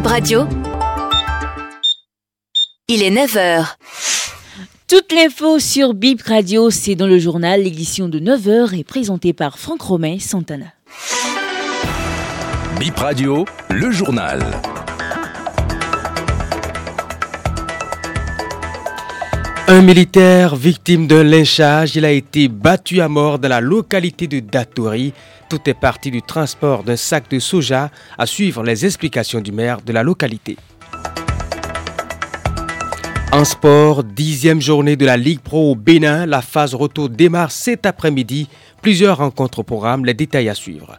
Bib 0.00 0.06
Radio. 0.06 0.48
Il 2.88 3.02
est 3.02 3.10
9h. 3.10 3.76
Toute 4.88 5.12
l'info 5.12 5.58
sur 5.58 5.92
Bip 5.92 6.22
Radio, 6.22 6.70
c'est 6.70 6.94
dans 6.94 7.06
le 7.06 7.18
journal. 7.18 7.64
L'édition 7.64 8.08
de 8.08 8.18
9h 8.18 8.78
est 8.78 8.84
présentée 8.84 9.34
par 9.34 9.58
Franck 9.58 9.82
Romain 9.82 10.16
Santana. 10.18 10.72
Bip 12.78 12.96
Radio, 12.96 13.44
le 13.68 13.90
journal. 13.90 14.40
Un 19.72 19.82
militaire 19.82 20.56
victime 20.56 21.06
d'un 21.06 21.22
lynchage, 21.22 21.94
il 21.94 22.04
a 22.04 22.10
été 22.10 22.48
battu 22.48 23.00
à 23.00 23.08
mort 23.08 23.38
dans 23.38 23.48
la 23.48 23.60
localité 23.60 24.26
de 24.26 24.40
Datori. 24.40 25.12
Tout 25.48 25.60
est 25.66 25.74
parti 25.74 26.10
du 26.10 26.22
transport 26.22 26.82
d'un 26.82 26.96
sac 26.96 27.30
de 27.30 27.38
soja 27.38 27.88
à 28.18 28.26
suivre 28.26 28.64
les 28.64 28.84
explications 28.84 29.40
du 29.40 29.52
maire 29.52 29.80
de 29.80 29.92
la 29.92 30.02
localité. 30.02 30.56
En 33.30 33.44
sport, 33.44 34.02
dixième 34.02 34.60
journée 34.60 34.96
de 34.96 35.06
la 35.06 35.16
Ligue 35.16 35.38
Pro 35.38 35.70
au 35.70 35.76
Bénin, 35.76 36.26
la 36.26 36.42
phase 36.42 36.74
retour 36.74 37.08
démarre 37.08 37.52
cet 37.52 37.86
après-midi. 37.86 38.48
Plusieurs 38.82 39.18
rencontres 39.18 39.60
au 39.60 39.62
programme, 39.62 40.04
les 40.04 40.14
détails 40.14 40.48
à 40.48 40.56
suivre. 40.56 40.98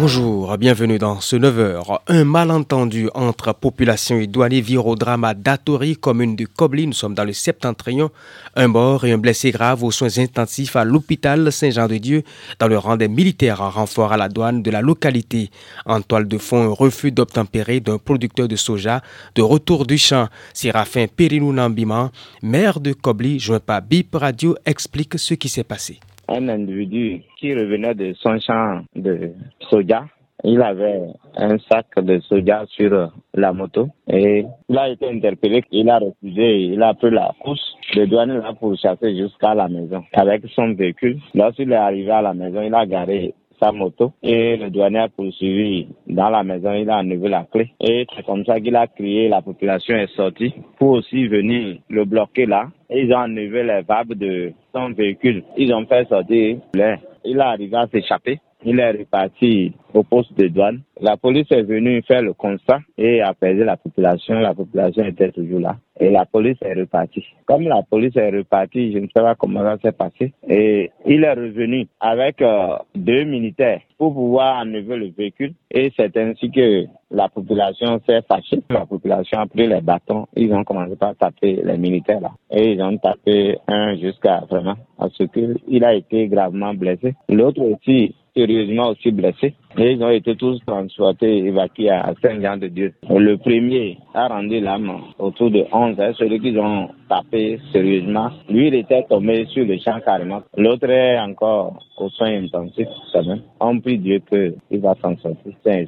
Bonjour, 0.00 0.56
bienvenue 0.56 0.96
dans 0.96 1.20
ce 1.20 1.36
9h. 1.36 1.98
Un 2.08 2.24
malentendu 2.24 3.10
entre 3.12 3.52
population 3.52 4.18
et 4.18 4.26
douaniers 4.26 4.62
vire 4.62 4.86
au 4.86 4.96
drame 4.96 5.24
à 5.24 5.34
Datori, 5.34 5.94
commune 5.94 6.36
de 6.36 6.46
Kobli. 6.46 6.86
Nous 6.86 6.94
sommes 6.94 7.12
dans 7.12 7.24
le 7.24 7.34
septentrion. 7.34 8.10
Un 8.56 8.68
mort 8.68 9.04
et 9.04 9.12
un 9.12 9.18
blessé 9.18 9.50
grave 9.50 9.84
aux 9.84 9.90
soins 9.90 10.16
intensifs 10.16 10.74
à 10.74 10.84
l'hôpital 10.84 11.52
Saint-Jean-de-Dieu 11.52 12.22
dans 12.58 12.68
le 12.68 12.78
rang 12.78 12.96
des 12.96 13.08
militaires 13.08 13.60
en 13.60 13.68
renfort 13.68 14.14
à 14.14 14.16
la 14.16 14.30
douane 14.30 14.62
de 14.62 14.70
la 14.70 14.80
localité. 14.80 15.50
En 15.84 16.00
toile 16.00 16.28
de 16.28 16.38
fond, 16.38 16.70
un 16.70 16.72
refus 16.72 17.12
d'obtempérer 17.12 17.80
d'un 17.80 17.98
producteur 17.98 18.48
de 18.48 18.56
soja 18.56 19.02
de 19.34 19.42
retour 19.42 19.84
du 19.84 19.98
champ. 19.98 20.28
Séraphin 20.54 21.08
Périnou 21.14 21.52
Nambima, 21.52 22.10
maire 22.42 22.80
de 22.80 22.94
Kobli, 22.94 23.38
joint 23.38 23.60
par 23.60 23.82
BIP 23.82 24.14
Radio, 24.14 24.56
explique 24.64 25.18
ce 25.18 25.34
qui 25.34 25.50
s'est 25.50 25.62
passé 25.62 26.00
un 26.30 26.48
individu 26.48 27.22
qui 27.38 27.52
revenait 27.54 27.94
de 27.94 28.12
son 28.14 28.38
champ 28.38 28.82
de 28.94 29.32
soja. 29.68 30.04
Il 30.42 30.62
avait 30.62 31.02
un 31.36 31.58
sac 31.58 31.86
de 31.98 32.18
soja 32.20 32.64
sur 32.68 33.12
la 33.34 33.52
moto 33.52 33.88
et 34.08 34.46
il 34.68 34.78
a 34.78 34.88
été 34.88 35.10
interpellé. 35.10 35.62
Il 35.70 35.90
a 35.90 35.98
refusé, 35.98 36.60
il 36.62 36.82
a 36.82 36.94
pris 36.94 37.10
la 37.10 37.32
course. 37.40 37.60
Le 37.94 38.06
douane 38.06 38.38
l'a 38.38 38.54
pourchassé 38.54 39.16
jusqu'à 39.16 39.54
la 39.54 39.68
maison 39.68 40.02
avec 40.14 40.42
son 40.54 40.72
véhicule. 40.74 41.20
Lorsqu'il 41.34 41.72
est 41.72 41.76
arrivé 41.76 42.10
à 42.10 42.22
la 42.22 42.32
maison, 42.32 42.62
il 42.62 42.74
a 42.74 42.86
garé 42.86 43.34
sa 43.60 43.72
moto 43.72 44.12
et 44.22 44.56
le 44.56 44.70
douanier 44.70 45.00
a 45.00 45.08
poursuivi 45.08 45.88
dans 46.06 46.30
la 46.30 46.42
maison, 46.42 46.72
il 46.72 46.88
a 46.90 46.98
enlevé 46.98 47.28
la 47.28 47.44
clé 47.44 47.72
et 47.80 48.06
c'est 48.14 48.24
comme 48.24 48.44
ça 48.44 48.58
qu'il 48.60 48.74
a 48.74 48.86
crié, 48.86 49.28
la 49.28 49.42
population 49.42 49.94
est 49.94 50.14
sortie 50.16 50.54
pour 50.78 50.90
aussi 50.92 51.28
venir 51.28 51.78
le 51.88 52.04
bloquer 52.04 52.46
là. 52.46 52.68
Ils 52.88 53.12
ont 53.12 53.18
enlevé 53.18 53.62
les 53.62 53.82
vagues 53.82 54.14
de 54.14 54.52
son 54.74 54.90
véhicule. 54.90 55.44
Ils 55.56 55.72
ont 55.72 55.86
fait 55.86 56.08
sortir 56.08 56.58
l'air. 56.74 56.98
Il 57.24 57.36
est 57.36 57.40
arrivé 57.40 57.76
à 57.76 57.86
s'échapper. 57.86 58.40
Il 58.64 58.78
est 58.78 58.90
reparti 58.90 59.72
au 59.94 60.02
poste 60.02 60.36
de 60.38 60.48
douane. 60.48 60.82
La 61.00 61.16
police 61.16 61.46
est 61.50 61.62
venue 61.62 62.02
faire 62.02 62.20
le 62.20 62.34
constat 62.34 62.80
et 62.98 63.22
apaiser 63.22 63.64
la 63.64 63.78
population. 63.78 64.38
La 64.38 64.54
population 64.54 65.02
était 65.04 65.32
toujours 65.32 65.60
là. 65.60 65.76
Et 65.98 66.10
la 66.10 66.26
police 66.26 66.58
est 66.62 66.74
repartie. 66.74 67.24
Comme 67.46 67.62
la 67.62 67.82
police 67.82 68.16
est 68.16 68.30
repartie, 68.30 68.92
je 68.92 68.98
ne 68.98 69.06
sais 69.06 69.22
pas 69.22 69.34
comment 69.34 69.60
ça 69.60 69.78
s'est 69.82 69.92
passé. 69.92 70.32
Et 70.48 70.90
il 71.06 71.24
est 71.24 71.32
revenu 71.32 71.88
avec 72.00 72.42
euh, 72.42 72.76
deux 72.94 73.24
militaires 73.24 73.80
pour 73.98 74.14
pouvoir 74.14 74.60
enlever 74.62 74.96
le 74.96 75.10
véhicule. 75.10 75.54
Et 75.70 75.90
c'est 75.96 76.14
ainsi 76.16 76.50
que 76.50 76.84
la 77.10 77.28
population 77.28 78.00
s'est 78.06 78.22
fâchée. 78.28 78.62
La 78.70 78.86
population 78.86 79.40
a 79.40 79.46
pris 79.46 79.66
les 79.66 79.80
bâtons. 79.80 80.26
Ils 80.36 80.52
ont 80.52 80.64
commencé 80.64 80.96
par 80.96 81.16
taper 81.16 81.60
les 81.64 81.76
militaires 81.78 82.20
là. 82.20 82.32
Et 82.50 82.72
ils 82.72 82.82
ont 82.82 82.96
tapé 82.98 83.58
un 83.68 83.96
jusqu'à 83.96 84.40
vraiment 84.50 84.76
à 84.98 85.08
ce 85.10 85.24
qu'il 85.24 85.84
a 85.84 85.94
été 85.94 86.28
gravement 86.28 86.74
blessé. 86.74 87.14
L'autre 87.28 87.60
aussi 87.62 88.14
sérieusement 88.40 88.88
aussi 88.88 89.10
blessés. 89.10 89.54
Et 89.78 89.92
ils 89.92 90.02
ont 90.02 90.10
été 90.10 90.34
tous 90.36 90.58
transportés, 90.66 91.38
évacués 91.38 91.90
à 91.90 92.12
Saint-Jean-de-Dieu. 92.22 92.92
Le 93.08 93.36
premier 93.36 93.98
a 94.14 94.28
rendu 94.28 94.60
l'âme 94.60 94.90
autour 95.18 95.50
de 95.50 95.64
11 95.72 96.00
heures. 96.00 96.16
Celui 96.16 96.40
qu'ils 96.40 96.58
ont 96.58 96.88
tapé 97.08 97.60
sérieusement, 97.72 98.30
lui, 98.48 98.68
il 98.68 98.74
était 98.74 99.04
tombé 99.08 99.46
sur 99.46 99.64
le 99.64 99.78
champ 99.78 100.00
carrément. 100.04 100.42
L'autre 100.56 100.90
est 100.90 101.18
encore 101.20 101.78
aux 101.98 102.08
soins 102.08 102.42
intensifs 102.44 102.88
quand 103.12 103.24
même. 103.24 103.42
On 103.60 103.78
prie 103.78 103.98
Dieu 103.98 104.20
qu'il 104.28 104.80
va 104.80 104.94
s'en 105.00 105.16
sortir. 105.18 105.52
C'est. 105.64 105.86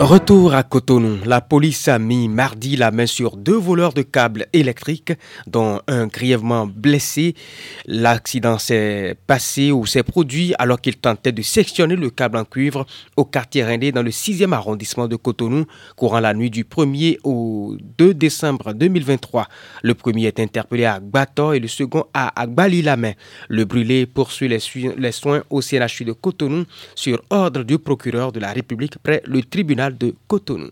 Retour 0.00 0.54
à 0.54 0.62
Cotonou. 0.62 1.18
La 1.26 1.42
police 1.42 1.86
a 1.86 1.98
mis 1.98 2.26
mardi 2.26 2.74
la 2.74 2.90
main 2.90 3.04
sur 3.04 3.36
deux 3.36 3.58
voleurs 3.58 3.92
de 3.92 4.00
câbles 4.00 4.46
électriques, 4.54 5.12
dont 5.46 5.78
un 5.88 6.06
grièvement 6.06 6.66
blessé. 6.66 7.34
L'accident 7.84 8.56
s'est 8.56 9.14
passé 9.26 9.70
ou 9.72 9.84
s'est 9.84 10.02
produit 10.02 10.54
alors 10.58 10.80
qu'il 10.80 10.96
tentait 10.96 11.32
de 11.32 11.42
sectionner 11.42 11.96
le 11.96 12.08
câble 12.08 12.38
en 12.38 12.46
cuivre 12.46 12.86
au 13.18 13.26
quartier 13.26 13.62
Rindé 13.62 13.92
dans 13.92 14.02
le 14.02 14.08
6e 14.08 14.54
arrondissement 14.54 15.06
de 15.06 15.16
Cotonou, 15.16 15.66
courant 15.96 16.20
la 16.20 16.32
nuit 16.32 16.48
du 16.48 16.64
1er 16.64 17.18
au 17.22 17.76
2 17.98 18.14
décembre 18.14 18.72
2023. 18.72 19.48
Le 19.82 19.92
premier 19.92 20.28
est 20.28 20.40
interpellé 20.40 20.86
à 20.86 20.98
Gbator 20.98 21.52
et 21.52 21.60
le 21.60 21.68
second 21.68 22.06
à 22.14 22.40
Agbali-la-Main. 22.40 23.12
Le 23.50 23.66
brûlé 23.66 24.06
poursuit 24.06 24.48
les, 24.48 24.60
les 24.96 25.12
soins 25.12 25.42
au 25.50 25.60
CNHU 25.60 26.06
de 26.06 26.12
Cotonou 26.12 26.64
sur 26.94 27.22
ordre 27.28 27.64
du 27.64 27.78
procureur 27.78 28.32
de 28.32 28.40
la 28.40 28.50
République 28.50 28.96
près 29.02 29.22
le 29.26 29.42
tribunal 29.42 29.89
de 29.92 30.14
Cotonou. 30.26 30.70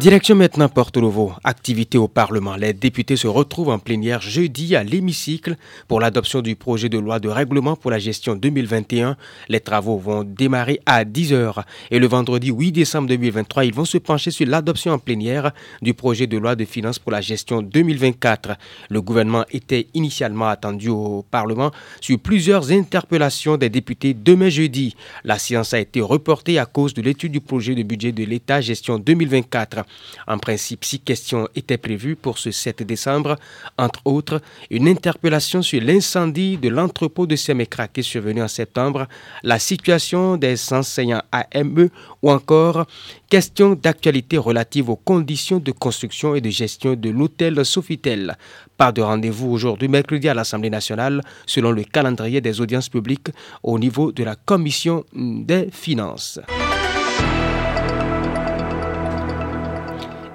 Direction 0.00 0.34
maintenant 0.34 0.70
Porto 0.70 0.98
Novo, 1.02 1.34
activité 1.44 1.98
au 1.98 2.08
Parlement. 2.08 2.56
Les 2.56 2.72
députés 2.72 3.16
se 3.16 3.26
retrouvent 3.26 3.68
en 3.68 3.78
plénière 3.78 4.22
jeudi 4.22 4.74
à 4.74 4.82
l'hémicycle 4.82 5.56
pour 5.88 6.00
l'adoption 6.00 6.40
du 6.40 6.56
projet 6.56 6.88
de 6.88 6.98
loi 6.98 7.20
de 7.20 7.28
règlement 7.28 7.76
pour 7.76 7.90
la 7.90 7.98
gestion 7.98 8.34
2021. 8.34 9.18
Les 9.50 9.60
travaux 9.60 9.98
vont 9.98 10.24
démarrer 10.24 10.80
à 10.86 11.04
10 11.04 11.34
heures 11.34 11.66
et 11.90 11.98
le 11.98 12.06
vendredi 12.06 12.48
8 12.48 12.72
décembre 12.72 13.08
2023, 13.08 13.66
ils 13.66 13.74
vont 13.74 13.84
se 13.84 13.98
pencher 13.98 14.30
sur 14.30 14.46
l'adoption 14.46 14.92
en 14.92 14.98
plénière 14.98 15.52
du 15.82 15.92
projet 15.92 16.26
de 16.26 16.38
loi 16.38 16.56
de 16.56 16.64
finances 16.64 16.98
pour 16.98 17.12
la 17.12 17.20
gestion 17.20 17.60
2024. 17.60 18.52
Le 18.88 19.02
gouvernement 19.02 19.44
était 19.50 19.88
initialement 19.92 20.48
attendu 20.48 20.88
au 20.88 21.26
Parlement 21.30 21.72
sur 22.00 22.18
plusieurs 22.18 22.72
interpellations 22.72 23.58
des 23.58 23.68
députés 23.68 24.14
demain 24.14 24.48
jeudi. 24.48 24.96
La 25.24 25.38
séance 25.38 25.74
a 25.74 25.78
été 25.78 26.00
reportée 26.00 26.58
à 26.58 26.64
cause 26.64 26.94
de 26.94 27.02
l'étude 27.02 27.32
du 27.32 27.42
projet 27.42 27.74
de 27.74 27.82
budget 27.82 28.12
de 28.12 28.24
l'État 28.24 28.62
gestion 28.62 28.98
2024. 28.98 29.84
En 30.26 30.38
principe, 30.38 30.84
six 30.84 31.00
questions 31.00 31.48
étaient 31.54 31.78
prévues 31.78 32.16
pour 32.16 32.38
ce 32.38 32.50
7 32.50 32.82
décembre, 32.82 33.36
entre 33.78 34.00
autres 34.04 34.40
une 34.70 34.88
interpellation 34.88 35.62
sur 35.62 35.80
l'incendie 35.80 36.56
de 36.56 36.68
l'entrepôt 36.68 37.26
de 37.26 37.36
Semekraké 37.36 38.02
survenu 38.02 38.42
en 38.42 38.48
septembre, 38.48 39.06
la 39.42 39.58
situation 39.58 40.36
des 40.36 40.72
enseignants 40.72 41.22
AME 41.32 41.88
ou 42.22 42.30
encore 42.30 42.86
questions 43.28 43.74
d'actualité 43.74 44.38
relatives 44.38 44.90
aux 44.90 44.96
conditions 44.96 45.58
de 45.58 45.72
construction 45.72 46.34
et 46.34 46.40
de 46.40 46.50
gestion 46.50 46.94
de 46.94 47.10
l'hôtel 47.10 47.64
Sofitel. 47.64 48.36
Pas 48.76 48.92
de 48.92 49.02
rendez-vous 49.02 49.50
aujourd'hui, 49.50 49.88
mercredi, 49.88 50.28
à 50.28 50.34
l'Assemblée 50.34 50.70
nationale, 50.70 51.22
selon 51.46 51.70
le 51.70 51.84
calendrier 51.84 52.40
des 52.40 52.60
audiences 52.60 52.88
publiques 52.88 53.28
au 53.62 53.78
niveau 53.78 54.12
de 54.12 54.24
la 54.24 54.36
Commission 54.36 55.04
des 55.14 55.68
finances. 55.70 56.40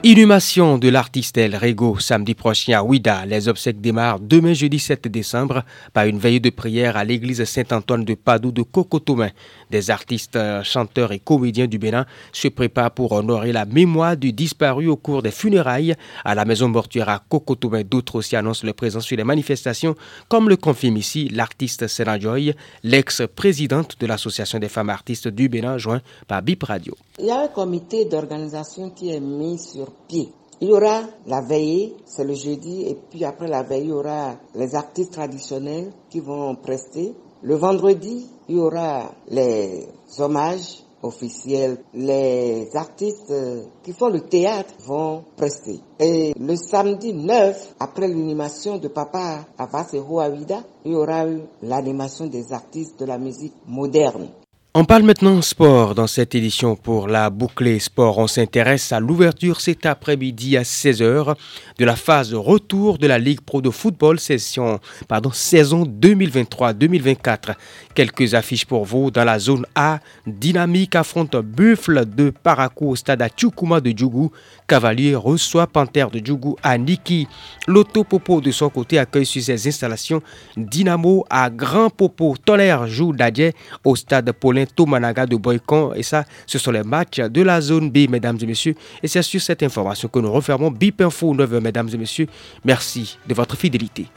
Inhumation 0.07 0.77
de 0.77 0.89
l'artiste 0.89 1.35
El 1.39 1.55
Rego 1.55 1.97
samedi 1.97 2.35
prochain 2.35 2.77
à 2.77 2.83
Ouida. 2.83 3.25
Les 3.25 3.47
obsèques 3.47 3.81
démarrent 3.81 4.19
demain 4.19 4.53
jeudi 4.53 4.77
7 4.77 5.07
décembre 5.07 5.63
par 5.93 6.05
une 6.05 6.19
veillée 6.19 6.39
de 6.39 6.51
prière 6.51 6.95
à 6.95 7.03
l'église 7.03 7.43
Saint-Antoine 7.43 8.05
de 8.05 8.13
Padoue 8.13 8.51
de 8.51 8.61
Cocotomain. 8.61 9.31
Des 9.71 9.89
artistes, 9.89 10.35
euh, 10.35 10.61
chanteurs 10.61 11.11
et 11.11 11.17
comédiens 11.17 11.65
du 11.65 11.79
Bénin 11.79 12.05
se 12.31 12.49
préparent 12.49 12.91
pour 12.91 13.13
honorer 13.13 13.51
la 13.51 13.65
mémoire 13.65 14.15
du 14.15 14.31
disparu 14.31 14.85
au 14.85 14.95
cours 14.95 15.23
des 15.23 15.31
funérailles 15.31 15.95
à 16.23 16.35
la 16.35 16.45
maison 16.45 16.69
mortuaire 16.69 17.09
à 17.09 17.23
Cocotomain. 17.27 17.81
D'autres 17.83 18.17
aussi 18.17 18.35
annoncent 18.35 18.63
leur 18.63 18.75
présence 18.75 19.07
sur 19.07 19.17
les 19.17 19.23
manifestations, 19.23 19.95
comme 20.29 20.49
le 20.49 20.55
confirme 20.55 20.97
ici 20.97 21.29
l'artiste 21.29 21.87
Sena 21.87 22.19
Joy, 22.19 22.53
l'ex-présidente 22.83 23.95
de 23.99 24.05
l'Association 24.05 24.59
des 24.59 24.69
femmes 24.69 24.91
artistes 24.91 25.29
du 25.29 25.49
Bénin, 25.49 25.79
joint 25.79 26.01
par 26.27 26.43
BIP 26.43 26.61
Radio. 26.61 26.95
Il 27.17 27.25
y 27.25 27.31
a 27.31 27.39
un 27.39 27.47
comité 27.47 28.03
d'organisation 28.03 28.89
qui 28.89 29.09
est 29.09 29.21
mis 29.21 29.57
sur 29.57 29.89
pied. 30.07 30.33
Il 30.59 30.67
y 30.69 30.73
aura 30.73 31.03
la 31.27 31.41
veillée, 31.41 31.95
c'est 32.05 32.25
le 32.25 32.33
jeudi, 32.33 32.83
et 32.87 32.95
puis 33.09 33.23
après 33.23 33.47
la 33.47 33.63
veillée, 33.63 33.85
il 33.85 33.89
y 33.89 33.93
aura 33.93 34.35
les 34.53 34.75
artistes 34.75 35.13
traditionnels 35.13 35.93
qui 36.09 36.19
vont 36.19 36.55
prester. 36.55 37.13
Le 37.41 37.55
vendredi, 37.55 38.27
il 38.49 38.55
y 38.57 38.59
aura 38.59 39.11
les 39.29 39.87
hommages 40.17 40.83
officielle, 41.03 41.77
les 41.93 42.67
artistes 42.75 43.31
euh, 43.31 43.63
qui 43.83 43.93
font 43.93 44.09
le 44.09 44.21
théâtre 44.21 44.73
vont 44.85 45.23
prester. 45.37 45.79
Et 45.99 46.33
le 46.37 46.55
samedi 46.55 47.13
9, 47.13 47.75
après 47.79 48.07
l'animation 48.07 48.77
de 48.77 48.87
Papa 48.87 49.45
Avasero 49.57 50.19
Awida, 50.19 50.63
il 50.83 50.93
y 50.93 50.95
aura 50.95 51.27
eu 51.27 51.41
l'animation 51.61 52.27
des 52.27 52.51
artistes 52.51 52.99
de 52.99 53.05
la 53.05 53.17
musique 53.17 53.53
moderne. 53.67 54.29
On 54.77 54.83
parle 54.83 55.03
maintenant 55.03 55.41
sport 55.41 55.95
dans 55.95 56.05
cette 56.05 56.35
édition 56.35 56.75
pour 56.75 57.07
la 57.07 57.29
bouclée 57.29 57.79
sport. 57.79 58.17
On 58.17 58.27
s'intéresse 58.27 58.91
à 58.91 58.99
l'ouverture 58.99 59.61
cet 59.61 59.85
après-midi 59.85 60.57
à 60.57 60.63
16h 60.63 61.33
de 61.79 61.85
la 61.85 61.95
phase 61.95 62.33
retour 62.33 62.97
de 62.97 63.07
la 63.07 63.17
Ligue 63.17 63.39
Pro 63.39 63.61
de 63.61 63.69
football 63.69 64.19
session, 64.19 64.81
pardon, 65.07 65.31
saison 65.31 65.85
2023-2024. 65.85 67.53
Quelques 67.93 68.33
affiches 68.33 68.65
pour 68.65 68.83
vous 68.83 69.11
dans 69.11 69.23
la 69.23 69.39
zone 69.39 69.65
A. 69.75 69.99
Dynamique 70.27 70.95
affronte 70.97 71.37
Buffle 71.37 72.03
de 72.05 72.31
Parakou 72.31 72.89
au 72.89 72.95
stade 72.97 73.21
à 73.21 73.29
de 73.29 73.97
Djougou. 73.97 74.33
Cavalier 74.67 75.15
reçoit 75.15 75.67
Panthère 75.67 76.11
de 76.11 76.19
Djougou 76.21 76.57
à 76.61 76.77
Niki. 76.77 77.29
Loto 77.65 78.03
Popo 78.03 78.41
de 78.41 78.51
son 78.51 78.67
côté 78.69 78.99
accueille 78.99 79.25
sur 79.25 79.41
ses 79.41 79.69
installations 79.69 80.21
Dynamo 80.57 81.25
à 81.29 81.49
Grand 81.49 81.89
Popo. 81.89 82.35
Tolère 82.43 82.87
joue 82.87 83.13
d'Adjet 83.13 83.53
au 83.85 83.95
stade 83.95 84.29
Paulin 84.33 84.64
Tomanaga 84.65 85.25
de 85.25 85.35
Boycon. 85.35 85.93
Et 85.95 86.03
ça, 86.03 86.25
ce 86.45 86.57
sont 86.57 86.71
les 86.71 86.83
matchs 86.83 87.19
de 87.19 87.41
la 87.41 87.61
zone 87.61 87.89
B, 87.89 88.09
mesdames 88.09 88.37
et 88.41 88.45
messieurs. 88.45 88.75
Et 89.01 89.07
c'est 89.07 89.21
sur 89.21 89.41
cette 89.41 89.63
information 89.63 90.07
que 90.07 90.19
nous 90.19 90.31
refermons 90.31 90.71
BIP 90.71 91.01
Info 91.01 91.33
9, 91.33 91.51
mesdames 91.61 91.89
et 91.93 91.97
messieurs. 91.97 92.27
Merci 92.63 93.17
de 93.27 93.33
votre 93.33 93.55
fidélité. 93.55 94.07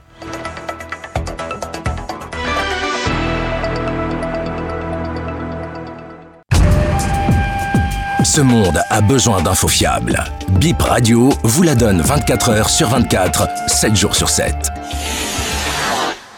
Ce 8.24 8.42
monde 8.42 8.80
a 8.90 9.00
besoin 9.00 9.42
d'infos 9.42 9.68
fiables. 9.68 10.22
BIP 10.60 10.80
Radio 10.82 11.30
vous 11.44 11.62
la 11.62 11.74
donne 11.74 12.00
24 12.02 12.50
heures 12.50 12.70
sur 12.70 12.88
24, 12.88 13.48
7 13.68 13.96
jours 13.96 14.14
sur 14.14 14.28
7. 14.28 14.77